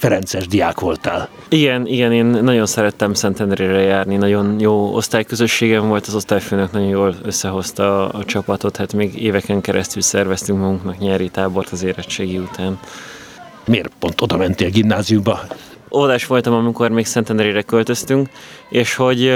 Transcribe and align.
Ferences 0.00 0.46
diák 0.46 0.80
voltál. 0.80 1.28
Igen, 1.48 1.86
igen, 1.86 2.12
én 2.12 2.24
nagyon 2.26 2.66
szerettem 2.66 3.14
Szentendrére 3.14 3.80
járni, 3.80 4.16
nagyon 4.16 4.60
jó 4.60 4.94
osztályközösségem 4.94 5.88
volt, 5.88 6.06
az 6.06 6.14
osztályfőnök 6.14 6.72
nagyon 6.72 6.88
jól 6.88 7.14
összehozta 7.22 8.04
a, 8.04 8.18
a 8.18 8.24
csapatot, 8.24 8.76
hát 8.76 8.92
még 8.92 9.22
éveken 9.22 9.60
keresztül 9.60 10.02
szerveztünk 10.02 10.58
magunknak 10.58 10.98
nyári 10.98 11.28
tábort 11.28 11.68
az 11.70 11.82
érettségi 11.82 12.38
után. 12.38 12.78
Miért 13.66 13.92
pont 13.98 14.20
oda 14.20 14.36
mentél 14.36 14.70
gimnáziumba? 14.70 15.40
Óvodás 15.92 16.26
voltam, 16.26 16.52
amikor 16.52 16.90
még 16.90 17.06
Szentendrére 17.06 17.62
költöztünk, 17.62 18.28
és 18.68 18.94
hogy 18.94 19.28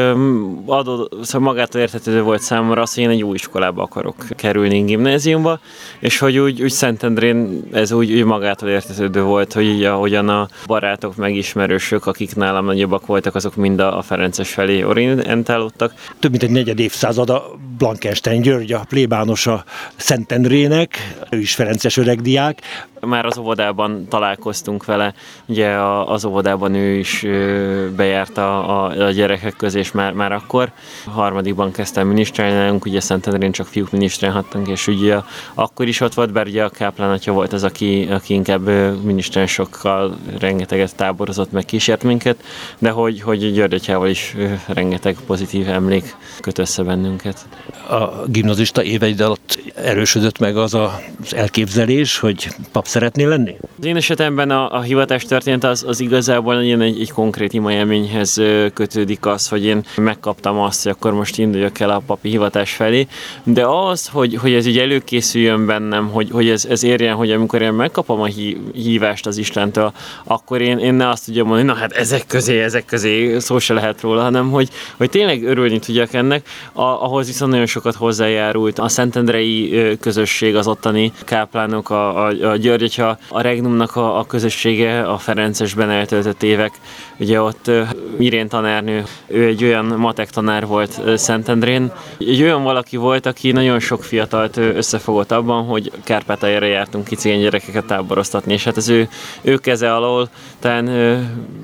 adó, 0.67 1.09
szóval 1.23 1.49
magától 1.49 1.81
értetődő 1.81 2.23
volt 2.23 2.41
számomra 2.41 2.83
az, 2.83 2.95
hogy 2.95 3.03
én 3.03 3.09
egy 3.11 3.23
új 3.23 3.35
iskolába 3.35 3.83
akarok 3.83 4.15
kerülni 4.37 4.81
gimnáziumba, 4.81 5.59
és 5.99 6.19
hogy 6.19 6.39
úgy, 6.39 6.63
úgy 6.63 6.71
Szentendrén 6.71 7.63
ez 7.73 7.93
úgy, 7.93 8.13
úgy 8.13 8.25
magától 8.25 8.69
értetődő 8.69 9.23
volt, 9.23 9.53
hogy 9.53 9.65
így 9.65 9.85
ahogyan 9.85 10.29
a 10.29 10.49
barátok, 10.67 11.17
megismerősök, 11.17 12.07
akik 12.07 12.37
nálam 12.37 12.65
nagyobbak 12.65 13.07
voltak, 13.07 13.35
azok 13.35 13.57
mind 13.57 13.81
a 13.81 14.03
Ferences 14.03 14.53
felé 14.53 14.83
orientálódtak. 14.83 15.95
Több 16.19 16.31
mint 16.31 16.43
egy 16.43 16.51
negyed 16.51 16.79
évszázada 16.79 17.55
Blankenstein 17.79 18.41
György, 18.41 18.73
a 18.73 18.85
plébánosa 18.89 19.65
Szentendrének, 19.97 21.15
ő 21.31 21.39
is 21.39 21.55
Ferences 21.55 21.97
öregdiák. 21.97 22.61
Már 23.01 23.27
az 23.27 23.39
óvodában 23.39 24.09
találkoztunk 24.09 24.85
vele, 24.85 25.15
ugye 25.47 25.71
az 26.07 26.25
óvodában 26.25 26.75
ő 26.75 26.95
is 26.95 27.27
bejárta 27.97 28.67
a, 28.67 29.07
a 29.07 29.11
gyerekek 29.11 29.57
közé, 29.57 29.79
és 29.79 29.93
már, 29.93 30.13
már 30.13 30.33
akkor. 30.33 30.71
Harmadikban 31.05 31.73
kezdtem 31.73 32.07
minisztrálni, 32.07 32.55
nálunk 32.55 32.85
ugye 32.85 33.01
Szentendrén 33.01 33.53
csak 33.53 33.67
fiúk 33.67 33.91
minisztrálhattunk, 33.91 34.69
és 34.69 34.87
ugye 34.87 35.17
akkor 35.55 35.89
is 35.89 36.01
ott 36.01 36.15
volt, 36.15 36.33
bár 36.33 36.47
ugye 36.47 36.65
a 36.65 36.69
káplán 36.69 37.11
atya 37.11 37.33
volt 37.33 37.53
az, 37.53 37.65
aki, 37.65 38.09
aki 38.11 38.35
inkább 38.35 38.69
minisztránsokkal 39.03 40.17
rengeteget 40.39 40.97
táborozott, 40.97 41.53
meg 41.53 41.65
kísért 41.65 42.03
minket, 42.03 42.45
de 42.79 42.91
hogy, 42.91 43.21
hogy 43.21 43.53
Györgyatyával 43.53 44.09
is 44.09 44.37
rengeteg 44.67 45.17
pozitív 45.27 45.69
emlék 45.69 46.17
köt 46.41 46.59
össze 46.59 46.83
bennünket. 46.83 47.47
A 47.89 48.25
gimnazista 48.31 48.83
éveid 48.83 49.21
alatt 49.21 49.59
erősödött 49.85 50.39
meg 50.39 50.57
az 50.57 50.75
a, 50.75 51.01
az 51.23 51.35
elképzelés, 51.35 52.19
hogy 52.19 52.49
pap 52.73 52.87
szeretnél 52.87 53.29
lenni? 53.29 53.57
Az 53.79 53.85
én 53.85 53.97
esetemben 53.97 54.51
a, 54.51 54.73
a 54.73 54.81
hivatás 54.81 55.25
történet 55.25 55.65
az, 55.65 55.85
az 55.87 56.01
igazából 56.01 56.59
egy, 56.59 56.83
egy 57.01 57.11
konkrét 57.11 57.53
ima 57.53 57.73
élményhez 57.73 58.41
kötődik 58.75 59.27
az, 59.27 59.49
hogy 59.49 59.65
én 59.65 59.85
megkaptam 59.97 60.59
azt, 60.59 60.83
hogy 60.83 60.93
akkor 60.93 61.13
most 61.13 61.39
induljak 61.39 61.81
el 61.81 61.91
a 61.91 62.03
papi 62.07 62.29
hivatás 62.29 62.73
felé, 62.73 63.07
de 63.45 63.67
az, 63.67 64.09
hogy, 64.09 64.35
hogy 64.35 64.53
ez 64.53 64.67
így 64.67 64.79
előkészüljön 64.79 65.67
bennem, 65.67 66.09
hogy, 66.09 66.29
hogy 66.31 66.49
ez, 66.49 66.65
ez 66.65 66.83
érjen, 66.83 67.15
hogy 67.15 67.31
amikor 67.31 67.63
én 67.63 67.73
megkapom 67.73 68.21
a 68.21 68.29
hívást 68.75 69.27
az 69.27 69.37
Istentől, 69.37 69.93
akkor 70.25 70.61
én, 70.61 70.79
én 70.79 70.95
ne 70.95 71.09
azt 71.09 71.25
tudjam 71.25 71.47
mondani, 71.47 71.69
na 71.69 71.75
hát 71.75 71.93
ezek 71.93 72.27
közé, 72.27 72.63
ezek 72.63 72.85
közé 72.85 73.39
szó 73.39 73.59
se 73.59 73.75
lehet 73.75 74.01
róla, 74.01 74.23
hanem 74.23 74.51
hogy, 74.51 74.69
hogy 74.97 75.11
tényleg 75.11 75.45
örülni 75.45 75.79
tudjak 75.79 76.13
ennek, 76.13 76.49
a, 76.73 76.83
ahhoz 76.83 77.27
viszont 77.27 77.51
nagyon 77.51 77.67
sokat 77.67 77.95
hozzájárult 77.95 78.79
a 78.79 78.89
Szentendrei 78.89 79.74
közösség, 80.01 80.57
az 80.57 80.67
ottani 80.67 81.13
káplánok, 81.25 81.91
a, 81.91 82.27
a, 82.27 82.51
a 82.51 82.57
György, 82.57 83.01
a 83.29 83.41
Regnumnak 83.41 83.97
a, 83.97 84.19
a 84.19 84.25
közössége, 84.25 85.03
a 85.03 85.19
Ferencesben 85.19 85.91
eltöltött 85.91 86.43
évek, 86.43 86.73
ugye 87.17 87.41
ott 87.41 87.71
Irén 88.19 88.49
tanárnő, 88.49 89.05
ő 89.27 89.47
egy 89.47 89.65
olyan 89.65 89.85
matek 89.85 90.31
tanár 90.31 90.67
volt 90.67 91.19
Szentendrén, 91.19 91.93
egy 92.19 92.43
olyan 92.43 92.63
valaki 92.63 92.97
volt, 92.97 93.27
aki 93.27 93.53
nagyon 93.53 93.81
sok 93.81 94.05
fiatalt 94.05 94.57
összefogott 94.57 95.33
abban, 95.33 95.65
hogy 95.65 95.91
Kárpátaljára 96.05 96.67
jártunk 96.67 97.05
ki 97.05 97.17
gyerekeket 97.39 97.85
táboroztatni, 97.85 98.53
és 98.53 98.65
hát 98.65 98.77
az 98.77 98.89
ő, 98.89 99.09
ő 99.43 99.57
keze 99.57 99.95
alól, 99.95 100.29
talán 100.59 100.85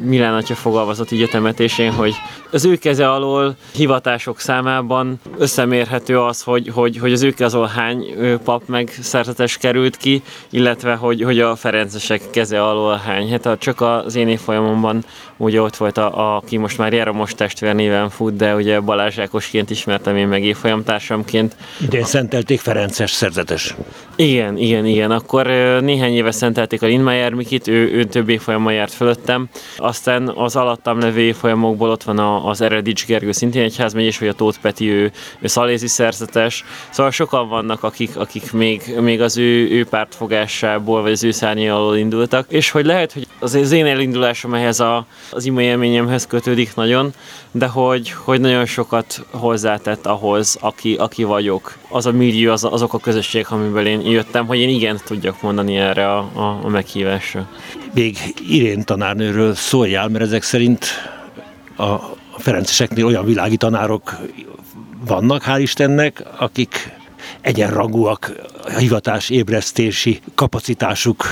Milán 0.01 0.35
atya 0.35 0.55
fogalmazott 0.55 1.11
így 1.11 1.23
a 1.23 1.29
temetésén, 1.29 1.93
hogy 1.93 2.15
az 2.51 2.65
ő 2.65 2.77
keze 2.77 3.11
alól 3.11 3.57
hivatások 3.73 4.41
számában 4.41 5.21
összemérhető 5.39 6.21
az, 6.21 6.43
hogy, 6.43 6.69
hogy, 6.75 6.99
hogy 6.99 7.13
az 7.13 7.23
ő 7.23 7.31
keze 7.31 7.57
alól 7.57 7.71
hány 7.75 8.00
pap 8.45 8.63
meg 8.67 8.93
szerzetes 9.01 9.57
került 9.57 9.97
ki, 9.97 10.23
illetve 10.51 10.95
hogy, 10.95 11.23
hogy 11.23 11.41
a 11.41 11.57
Ferencesek 11.57 12.31
keze 12.31 12.65
alól 12.65 12.97
hány. 12.97 13.31
Hát 13.31 13.59
csak 13.59 13.81
az 13.81 14.15
én 14.15 14.29
évfolyamomban 14.29 15.05
ugye 15.41 15.63
ott 15.63 15.77
volt, 15.77 15.99
a, 15.99 16.19
a, 16.19 16.37
aki 16.37 16.57
most 16.57 16.79
már 16.79 16.93
Jeromos 16.93 17.35
testvér 17.35 17.75
néven 17.75 18.11
fut, 18.11 18.37
de 18.37 18.55
ugye 18.55 18.81
Balázs 18.81 19.19
Ákosként 19.19 19.71
ismertem 19.71 20.17
én 20.17 20.29
meg 20.29 20.45
évfolyamtársamként. 20.45 21.57
Idén 21.83 22.05
szentelték 22.05 22.61
Ferences 22.61 23.11
szerzetes. 23.11 23.75
Igen, 24.17 24.57
igen, 24.57 24.87
igen. 24.87 25.11
Akkor 25.11 25.47
néhány 25.81 26.15
éve 26.15 26.31
szentelték 26.31 26.83
a 26.83 26.87
Lindmeier 26.87 27.33
Mikit, 27.33 27.69
ő, 27.69 27.93
ő 27.93 28.05
több 28.05 28.29
évfolyammal 28.29 28.73
járt 28.73 28.93
fölöttem. 28.93 29.49
Aztán 29.77 30.29
az 30.29 30.57
alattam 30.57 31.01
levő 31.01 31.21
évfolyamokból 31.21 31.91
ott 31.91 32.03
van 32.03 32.19
az 32.19 32.61
Eredics 32.61 33.07
Gergő, 33.07 33.33
szintén 33.33 33.63
egy 33.63 33.77
házmegyés, 33.77 34.19
vagy 34.19 34.29
a 34.29 34.33
Tóth 34.33 34.59
Peti, 34.61 34.89
ő, 34.89 35.13
ő 35.41 35.47
szalézi 35.47 35.87
szerzetes. 35.87 36.65
Szóval 36.91 37.13
sokan 37.13 37.49
vannak, 37.49 37.83
akik, 37.83 38.17
akik 38.17 38.53
még, 38.53 38.83
még 39.01 39.21
az 39.21 39.39
ő, 39.39 39.71
ő 39.71 39.85
pártfogásából, 39.85 41.03
vagy 41.03 41.13
az 41.13 41.25
ő 41.25 41.33
alól 41.71 41.97
indultak. 41.97 42.47
És 42.49 42.71
hogy 42.71 42.85
lehet, 42.85 43.13
hogy 43.13 43.27
az, 43.41 43.55
az 43.55 43.73
én 43.73 43.87
elindulásom 43.87 44.55
ehhez 44.55 44.81
a, 44.81 45.07
az 45.31 45.45
ima 45.45 45.63
élményemhez 45.63 46.27
kötődik 46.27 46.75
nagyon, 46.75 47.13
de 47.51 47.67
hogy, 47.67 48.11
hogy 48.11 48.41
nagyon 48.41 48.67
sokat 48.67 49.25
hozzátett 49.31 50.07
ahhoz, 50.07 50.59
aki, 50.61 50.95
aki 50.95 51.25
vagyok. 51.25 51.77
Az 51.89 52.07
a 52.07 52.13
millió, 52.13 52.53
az, 52.53 52.65
azok 52.65 52.95
a 52.95 52.99
közösség, 52.99 53.47
amiből 53.49 53.87
én 53.87 54.01
jöttem, 54.01 54.47
hogy 54.47 54.59
én 54.59 54.69
igen 54.69 55.01
tudjak 55.05 55.43
mondani 55.43 55.77
erre 55.77 56.13
a, 56.13 56.19
a, 56.19 56.61
a 56.63 56.69
meghívásra. 56.69 57.49
Még 57.95 58.17
Irén 58.49 58.85
tanárnőről 58.85 59.55
szóljál, 59.55 60.09
mert 60.09 60.25
ezek 60.25 60.43
szerint 60.43 60.87
a 61.77 61.97
Ferenceseknél 62.39 63.07
olyan 63.07 63.25
világi 63.25 63.57
tanárok 63.57 64.17
vannak, 65.07 65.43
hál' 65.47 65.59
Istennek, 65.61 66.25
akik 66.39 67.00
egyenrangúak 67.41 68.33
a 68.65 68.79
hivatás 68.79 69.31
ébresztési 69.31 70.21
kapacitásuk, 70.35 71.25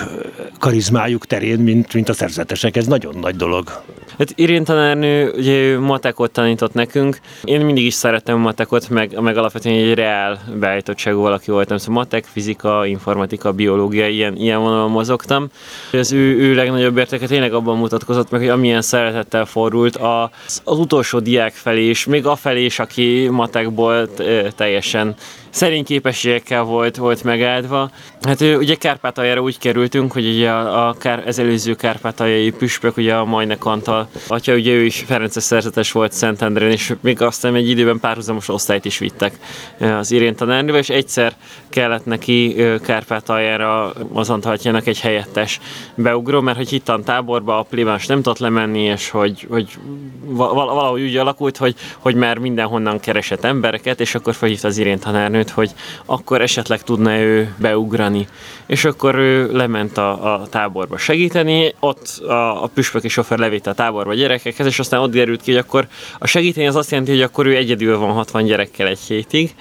karizmájuk 0.58 1.26
terén, 1.26 1.58
mint, 1.58 1.94
mint 1.94 2.08
a 2.08 2.12
szerzetesek. 2.12 2.76
Ez 2.76 2.86
nagyon 2.86 3.14
nagy 3.18 3.36
dolog. 3.36 3.82
Hát 4.18 4.32
Irén 4.34 4.64
tanárnő 4.64 5.30
ugye 5.36 5.78
matekot 5.78 6.30
tanított 6.30 6.72
nekünk. 6.74 7.18
Én 7.44 7.60
mindig 7.60 7.84
is 7.84 7.94
szerettem 7.94 8.34
a 8.34 8.38
matekot, 8.38 8.88
meg, 8.88 9.20
meg 9.20 9.36
alapvetően 9.36 9.74
egy 9.74 9.94
reál 9.94 10.40
beállítottságú 10.54 11.20
valaki 11.20 11.50
voltam. 11.50 11.76
Szóval 11.76 11.94
matek, 11.94 12.24
fizika, 12.24 12.86
informatika, 12.86 13.52
biológia, 13.52 14.08
ilyen, 14.08 14.36
ilyen 14.36 14.60
vonalon 14.60 14.90
mozogtam. 14.90 15.46
Az 15.92 16.12
ő, 16.12 16.38
ő 16.38 16.54
legnagyobb 16.54 16.96
értéke 16.98 17.26
tényleg 17.26 17.52
abban 17.52 17.76
mutatkozott 17.76 18.30
meg, 18.30 18.40
hogy 18.40 18.48
amilyen 18.48 18.82
szeretettel 18.82 19.44
fordult 19.44 19.96
az, 19.96 20.62
az 20.64 20.78
utolsó 20.78 21.18
diák 21.18 21.52
felé 21.52 21.88
is, 21.88 22.04
még 22.04 22.26
a 22.26 22.36
felé 22.36 22.64
is, 22.64 22.78
aki 22.78 23.28
matekból 23.30 24.08
teljesen 24.56 25.14
szerény 25.50 25.84
képességekkel 25.84 26.62
volt, 26.62 26.96
volt 26.96 27.24
megáldva. 27.24 27.90
Hát 28.22 28.40
ugye 28.40 28.74
Kárpátaljára 28.74 29.40
úgy 29.40 29.58
kerültünk, 29.58 30.12
hogy 30.12 30.26
ugye 30.26 30.50
a, 30.50 30.88
a 30.88 30.92
kár, 30.98 31.22
az 31.26 31.38
előző 31.38 31.74
kárpátaljai 31.74 32.50
püspök, 32.50 32.96
ugye 32.96 33.14
a 33.14 33.24
Majnek 33.24 33.64
Antal 33.64 34.07
atya, 34.26 34.54
ugye 34.54 34.72
ő 34.72 34.84
is 34.84 35.04
Ferences 35.06 35.42
szerzetes 35.42 35.92
volt 35.92 36.12
Szentendrén, 36.12 36.70
és 36.70 36.94
még 37.00 37.22
aztán 37.22 37.54
egy 37.54 37.68
időben 37.68 38.00
párhuzamos 38.00 38.48
osztályt 38.48 38.84
is 38.84 38.98
vittek 38.98 39.38
az 39.80 40.10
Irén 40.10 40.36
tanárnővel, 40.36 40.80
és 40.80 40.88
egyszer 40.88 41.36
kellett 41.68 42.04
neki 42.04 42.56
Kárpátaljára 42.82 43.92
az 44.12 44.30
Antaltjának 44.30 44.86
egy 44.86 45.00
helyettes 45.00 45.60
beugró, 45.94 46.40
mert 46.40 46.56
hogy 46.56 46.68
hittan 46.68 47.04
táborba 47.04 47.58
a 47.58 47.62
plébáns 47.62 48.06
nem 48.06 48.22
tudott 48.22 48.38
lemenni, 48.38 48.80
és 48.82 49.10
hogy, 49.10 49.46
hogy 49.50 49.78
valahogy 50.24 51.02
úgy 51.02 51.16
alakult, 51.16 51.56
hogy, 51.56 51.74
hogy 51.98 52.14
már 52.14 52.38
mindenhonnan 52.38 53.00
keresett 53.00 53.44
embereket, 53.44 54.00
és 54.00 54.14
akkor 54.14 54.34
felhívta 54.34 54.68
az 54.68 54.78
Irén 54.78 54.98
tanárnőt, 54.98 55.50
hogy 55.50 55.70
akkor 56.04 56.40
esetleg 56.40 56.82
tudna 56.82 57.18
ő 57.18 57.54
beugrani. 57.58 58.28
És 58.66 58.84
akkor 58.84 59.14
ő 59.14 59.52
lement 59.52 59.98
a, 59.98 60.34
a 60.34 60.46
táborba 60.46 60.96
segíteni, 60.96 61.74
ott 61.80 62.20
a, 62.26 62.62
a 62.62 62.70
püspök 62.74 63.04
és 63.04 63.12
sofőr 63.12 63.38
levitte 63.38 63.70
a 63.70 63.74
táborba 63.98 64.20
gyerekekhez, 64.20 64.66
és 64.66 64.78
aztán 64.78 65.00
ott 65.00 65.10
derült 65.10 65.42
ki, 65.42 65.50
hogy 65.50 65.60
akkor 65.60 65.86
a 66.18 66.26
segíteni 66.26 66.66
az 66.66 66.76
azt 66.76 66.90
jelenti, 66.90 67.10
hogy 67.10 67.22
akkor 67.22 67.46
ő 67.46 67.56
egyedül 67.56 67.98
van 67.98 68.12
60 68.12 68.44
gyerekkel 68.44 68.86
egy 68.86 68.98
hétig, 68.98 69.54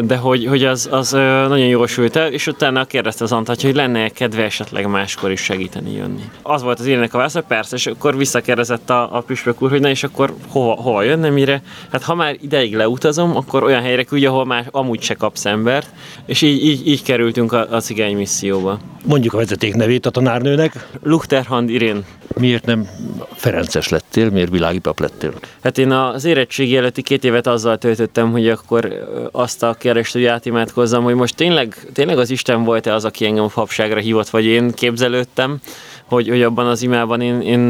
de 0.00 0.16
hogy, 0.16 0.46
hogy 0.46 0.64
az, 0.64 0.88
az 0.90 1.10
nagyon 1.10 1.66
jól 1.66 1.86
sült 1.86 2.16
el, 2.16 2.32
és 2.32 2.46
utána 2.46 2.84
kérdezte 2.84 3.24
az 3.24 3.32
Antal, 3.32 3.56
hogy 3.60 3.74
lenne 3.74 4.08
kedve 4.08 4.42
esetleg 4.42 4.86
máskor 4.86 5.30
is 5.30 5.40
segíteni 5.40 5.92
jönni. 5.92 6.22
Az 6.42 6.62
volt 6.62 6.78
az 6.78 6.86
ének 6.86 7.14
a 7.14 7.16
válasz, 7.16 7.32
hogy 7.32 7.42
persze, 7.42 7.76
és 7.76 7.86
akkor 7.86 8.16
visszakérdezett 8.16 8.90
a, 8.90 9.16
a 9.16 9.20
püspök 9.20 9.62
úr, 9.62 9.70
hogy 9.70 9.80
na 9.80 9.88
és 9.88 10.04
akkor 10.04 10.34
hova, 10.48 10.74
hova 10.74 11.02
jönne, 11.02 11.30
mire? 11.30 11.62
Hát 11.92 12.02
ha 12.02 12.14
már 12.14 12.36
ideig 12.40 12.74
leutazom, 12.74 13.36
akkor 13.36 13.62
olyan 13.62 13.82
helyre 13.82 14.02
küldje, 14.02 14.28
ahol 14.28 14.44
már 14.44 14.68
amúgy 14.70 15.02
se 15.02 15.14
kapsz 15.14 15.44
embert, 15.44 15.88
és 16.26 16.42
így, 16.42 16.64
így, 16.64 16.88
így 16.88 17.02
kerültünk 17.02 17.52
a, 17.52 17.66
a 17.70 17.80
cigány 17.80 18.16
misszióba. 18.16 18.78
Mondjuk 19.04 19.34
a 19.34 19.36
vezeték 19.36 19.74
nevét 19.74 20.06
a 20.06 20.10
tanárnőnek. 20.10 20.88
Luchterhand 21.02 21.70
Irén. 21.70 22.04
Miért 22.40 22.66
nem 22.66 22.88
Ferences 23.34 23.88
lettél, 23.88 24.30
miért 24.30 24.50
világi 24.50 24.78
pap 24.78 25.00
lettél? 25.00 25.32
Hát 25.62 25.78
én 25.78 25.90
az 25.90 26.24
érettségi 26.24 26.76
előtti 26.76 27.02
két 27.02 27.24
évet 27.24 27.46
azzal 27.46 27.78
töltöttem, 27.78 28.30
hogy 28.30 28.48
akkor 28.48 29.08
azt 29.32 29.62
a 29.62 29.74
kérdést, 29.74 30.12
hogy 30.12 30.24
átimádkozzam, 30.24 31.04
hogy 31.04 31.14
most 31.14 31.36
tényleg, 31.36 31.76
tényleg 31.92 32.18
az 32.18 32.30
Isten 32.30 32.64
volt-e 32.64 32.94
az, 32.94 33.04
aki 33.04 33.26
engem 33.26 33.44
a 33.44 33.50
papságra 33.54 34.00
hívott, 34.00 34.28
vagy 34.28 34.44
én 34.44 34.72
képzelődtem, 34.72 35.60
hogy, 36.08 36.28
hogy 36.28 36.42
abban 36.42 36.66
az 36.66 36.82
imában 36.82 37.20
én, 37.20 37.40
én 37.40 37.60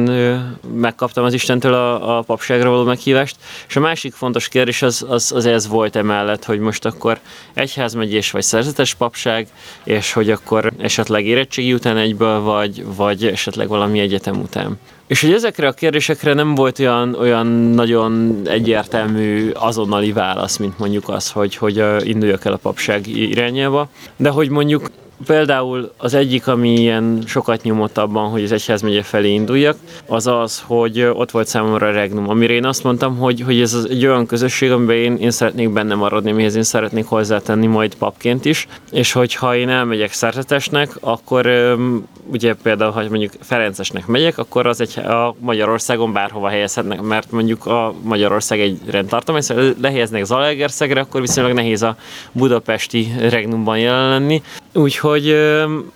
megkaptam 0.74 1.24
az 1.24 1.34
Istentől 1.34 1.74
a, 1.74 2.18
a 2.18 2.22
papságra 2.22 2.70
való 2.70 2.84
meghívást. 2.84 3.36
És 3.68 3.76
a 3.76 3.80
másik 3.80 4.12
fontos 4.12 4.48
kérdés 4.48 4.82
az, 4.82 5.04
az, 5.08 5.32
az 5.32 5.46
ez 5.46 5.68
volt 5.68 5.96
emellett, 5.96 6.44
hogy 6.44 6.58
most 6.58 6.84
akkor 6.84 7.18
egyházmegyés 7.54 8.30
vagy 8.30 8.42
szerzetes 8.42 8.94
papság, 8.94 9.48
és 9.84 10.12
hogy 10.12 10.30
akkor 10.30 10.72
esetleg 10.78 11.26
érettségi 11.26 11.72
után 11.72 11.96
egyből, 11.96 12.40
vagy, 12.40 12.84
vagy 12.96 13.26
esetleg 13.26 13.68
valami 13.68 13.98
egyetem 13.98 14.40
után. 14.40 14.78
És 15.06 15.20
hogy 15.20 15.32
ezekre 15.32 15.68
a 15.68 15.72
kérdésekre 15.72 16.34
nem 16.34 16.54
volt 16.54 16.78
olyan, 16.78 17.14
olyan 17.14 17.46
nagyon 17.46 18.40
egyértelmű 18.44 19.50
azonnali 19.50 20.12
válasz, 20.12 20.56
mint 20.56 20.78
mondjuk 20.78 21.08
az, 21.08 21.30
hogy, 21.30 21.56
hogy 21.56 21.84
induljak 22.08 22.44
el 22.44 22.52
a 22.52 22.56
papság 22.56 23.06
irányába. 23.06 23.88
De 24.16 24.28
hogy 24.28 24.48
mondjuk 24.48 24.90
Például 25.24 25.92
az 25.96 26.14
egyik, 26.14 26.46
ami 26.46 26.72
ilyen 26.72 27.22
sokat 27.26 27.62
nyomott 27.62 27.98
abban, 27.98 28.30
hogy 28.30 28.42
az 28.42 28.52
egyházmegye 28.52 29.02
felé 29.02 29.32
induljak, 29.32 29.76
az 30.06 30.26
az, 30.26 30.62
hogy 30.66 31.02
ott 31.02 31.30
volt 31.30 31.46
számomra 31.46 31.86
a 31.86 31.90
Regnum, 31.90 32.28
amire 32.28 32.52
én 32.52 32.64
azt 32.64 32.84
mondtam, 32.84 33.16
hogy, 33.16 33.40
hogy 33.40 33.60
ez 33.60 33.74
az 33.74 33.88
egy 33.90 34.06
olyan 34.06 34.26
közösség, 34.26 34.70
amiben 34.70 34.96
én, 34.96 35.16
én 35.16 35.30
szeretnék 35.30 35.70
benne 35.72 35.94
maradni, 35.94 36.32
mihez 36.32 36.54
én 36.54 36.62
szeretnék 36.62 37.06
hozzátenni 37.06 37.66
majd 37.66 37.94
papként 37.94 38.44
is, 38.44 38.68
és 38.92 39.12
hogyha 39.12 39.56
én 39.56 39.68
elmegyek 39.68 40.12
szerzetesnek, 40.12 40.96
akkor 41.00 41.76
ugye 42.32 42.54
például, 42.62 42.90
ha 42.90 43.00
mondjuk 43.08 43.32
Ferencesnek 43.40 44.06
megyek, 44.06 44.38
akkor 44.38 44.66
az 44.66 44.80
egy 44.80 44.98
a 44.98 45.34
Magyarországon 45.38 46.12
bárhova 46.12 46.48
helyezhetnek, 46.48 47.00
mert 47.00 47.30
mondjuk 47.30 47.66
a 47.66 47.94
Magyarország 48.02 48.60
egy 48.60 48.80
rendtartomány, 48.90 49.40
szóval 49.40 49.74
lehelyeznek 49.80 50.24
Zalaegerszegre, 50.24 51.00
akkor 51.00 51.20
viszonylag 51.20 51.52
nehéz 51.52 51.82
a 51.82 51.96
budapesti 52.32 53.12
regnumban 53.18 53.78
jelen 53.78 54.08
lenni. 54.08 54.42
Úgyhogy 54.72 55.05
Úgyhogy 55.06 55.86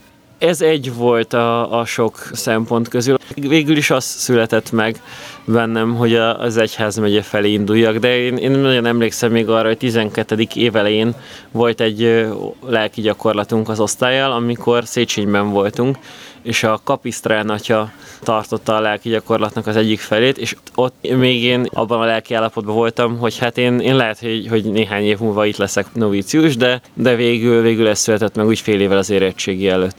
ez 0.41 0.61
egy 0.61 0.95
volt 0.95 1.33
a, 1.33 1.79
a 1.79 1.85
sok 1.85 2.31
szempont 2.33 2.89
közül. 2.89 3.17
Végül 3.35 3.77
is 3.77 3.91
az 3.91 4.05
született 4.05 4.73
meg 4.73 5.03
bennem, 5.45 5.95
hogy 5.95 6.15
az 6.15 6.57
egyház 6.57 6.97
megye 6.97 7.23
felé 7.23 7.53
induljak, 7.53 7.97
de 7.97 8.19
én, 8.19 8.37
én 8.37 8.51
nagyon 8.51 8.87
emlékszem 8.87 9.33
még 9.33 9.49
arra, 9.49 9.67
hogy 9.67 9.79
12. 9.79 10.47
évelején 10.55 11.15
volt 11.51 11.81
egy 11.81 12.27
lelki 12.67 13.01
gyakorlatunk 13.01 13.69
az 13.69 13.81
osztályjal, 13.81 14.33
amikor 14.33 14.85
Széchenyben 14.85 15.51
voltunk, 15.51 15.97
és 16.43 16.63
a 16.63 16.81
kapisztrán 16.85 17.49
atya 17.49 17.93
tartotta 18.23 18.77
a 18.77 18.81
lelki 18.81 19.09
gyakorlatnak 19.09 19.67
az 19.67 19.77
egyik 19.77 20.01
felét, 20.01 20.39
és 20.39 20.57
ott 20.75 20.95
még 21.17 21.43
én 21.43 21.67
abban 21.73 22.01
a 22.01 22.05
lelki 22.05 22.35
állapotban 22.35 22.75
voltam, 22.75 23.19
hogy 23.19 23.39
hát 23.39 23.59
én, 23.59 23.79
én 23.79 23.97
lehet, 23.97 24.19
hogy, 24.19 24.47
hogy 24.49 24.65
néhány 24.65 25.05
év 25.05 25.19
múlva 25.19 25.47
itt 25.47 25.57
leszek 25.57 25.87
novícius, 25.95 26.57
de, 26.57 26.81
de 26.95 27.15
végül, 27.15 27.63
végül 27.63 27.89
ez 27.89 27.99
született 27.99 28.37
meg 28.37 28.47
úgy 28.47 28.61
fél 28.61 28.81
évvel 28.81 28.99
az 28.99 29.11
érettségi 29.11 29.69
előtt. 29.69 29.97